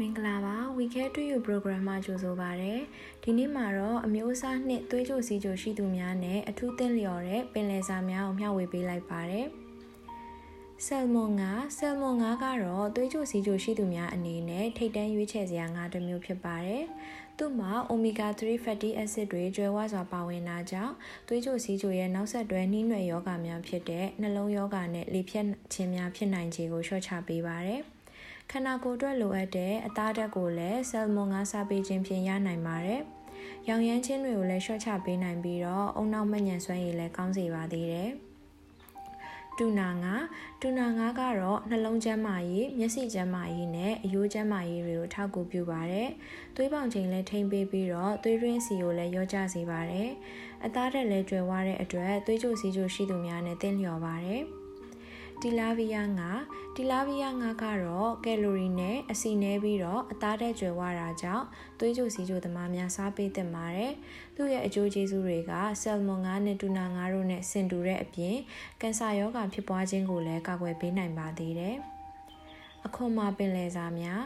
[0.00, 2.72] မင်္ဂလာပါ We Care to You program မှာကြိုဆိုပါရစေ
[3.22, 9.46] ဒီနေ့မှာတော့အမျိုးအစားနှစ်သွေးကြိုစီကြိုရှိသူများနဲ့အထူးသင့်လျော်တဲ့ပင်လယ်စာများကိုမျှဝေပေးလိုက်ပါတယ်
[10.86, 16.84] ဆယ်မွန်ငါဆယ်မွန်ငါကတော့သွေးကြိုစီကြိုရှိသူများအနေနဲ့ထိတ်တန့်ရွေးချယ်စရာငါတစ်မျိုးဖြစ်ပါတယ်
[17.38, 20.94] သူ့မှာ omega 3 fatty acid တွေကျွဲဝစွာပါဝင်တာကြောင့်
[21.28, 27.82] သွေးကြိုစီးကြိုရဲ့နောက်ဆက်တွဲနှီးနွယ်ယောဂများဖြစ်တဲ့နှလုံးယောဂနဲ့လေဖြတ်ခြင်းများဖြစ်နိုင်ခြေကိုလျှော့ချပေးပါတယ်။
[28.50, 33.00] ခန္ဓာကိုယ်အတွက်လိုအပ်တဲ့အသားဓာတ်ကိုလည်းဆယ်မွန်ငါစားပေးခြင်းဖြင့်ရနိုင်ပါတယ်။
[33.68, 38.10] ရောင်ရမ်းခြင်းတွေကိုလည်းလျှော့ချပေးနိုင်ပြီးတော့အုံနောက်မညံစွမ်းရည်လည်းကောင်းစေပါသေးတယ်။
[39.58, 40.14] တူနာငါ
[40.60, 46.08] တူနာငါကတော့နှလုံးကျန်းမာရေးမျက်စိကျန်းမာရေးနဲ့အရိုးကျန်းမာရေးတွေကိုထောက်ကူပြုပါတယ်။
[46.56, 50.08] သွေးပေါင်ချိန်လည်းထိမ့်ပေးပြီးတော့သွေးရင်းစီကိုလည်းရောကျစေပါတယ်။
[50.64, 54.42] အသားဓာတ်လည်းကျွဲဝတဲ့အတွက်သွေးကြိုစီကြိုရှိသူများနဲ့တင်းလျော်ပါတယ်။
[55.44, 56.30] တီလာဗီယာငါ
[56.76, 61.44] တီလာဗီယာငါကတော့ကယ်လိုရီနဲ့အဆီနည်းပြီးတော့အသားတဲ့ကျွယ်ဝတာကြောင့်
[61.78, 63.92] သွေးကြိုစီကြိုသမားများစားပေးသင့်ပါတယ်။
[64.36, 68.36] သူ့ရဲ့အကျိုးကျေးဇူးတွေကဆယ်မွန်ငါနဲ့တူနာငါတို့နဲ့ဆင်တူတဲ့အပြင်
[68.80, 71.76] ကင်ဆာရောဂါဖြစ်ပွားခြင်းကိုလည်းကာကွယ်ပေးနိုင်ပါသေးတယ်။
[72.86, 74.22] အခွန်မှာပင်လယ်စာများ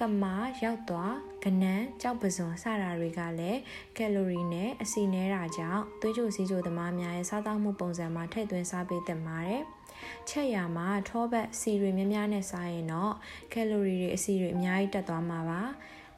[0.00, 3.60] ကမာရောက်သွားကနန်းကြောက်ပစုံစတာတွေကလည်း
[3.96, 9.62] ကယ်လိုရီနဲ့အဆီနဲတာကြောင့်သွေးကြိုစီးကြိုသမားများရဲ့စားသောက်မှုပုံစံမှာထည့်သွင်းစားပေးသင့်ပါတယ်။
[10.28, 13.12] ချက်ရမှာထောပတ်စီတွေများများနဲ့စားရင်တော့
[13.52, 15.62] ကယ်လိုရီတွေအစီတွေအများကြီးတက်သွားမှာပါ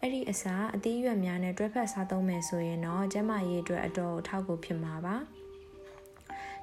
[0.01, 5.17] အဲ့ဒီအစားအသီးရွက်များနဲ့တွဲဖက်စားသုံးမယ်ဆိုရင်တော့ကျန်းမာရေးအတွက်အတော်ထောက်ကူဖြစ်မှာပါ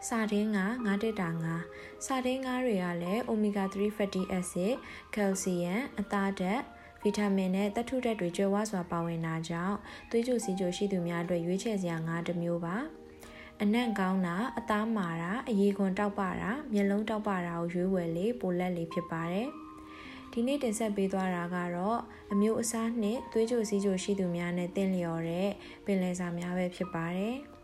[0.07, 1.55] စာတင်းငါငါးတက်တာငါ
[2.05, 4.75] စာတင်းငါးတွေကလည်း omega 3 fatty acid,
[5.15, 6.61] calcium, အသားဓာတ်
[7.05, 9.77] ဗီတာမင်နဲ့သတ္ထုဓာတ်တွေကျွဲဝစွာပါဝင်တာကြောင့်
[10.09, 12.77] သွေးကြိုစီးကြိုရှိသူများအတွက်ရွေးချယ်စရာငါးတစ်မျိုးပါ။
[13.61, 19.47] အနံ့ကောင်းတာအသားမာတာအရေခွန်တောက်ပတာမျက်လုံးတောက်ပတာကိုရွေးဝယ်လေပိုလက်လေဖြစ်ပါတယ်
[20.31, 21.99] ဒီနေ့တင်ဆက်ပေးသွားတာကတော့
[22.31, 25.49] အမျိုးအစားနှင့်သွေးကြိုစီးကြိုရှိသူများနဲ့တင့်လျော်တဲ့
[25.85, 27.37] ပင်လယ်စာများပဲဖြစ်ပါတယ်။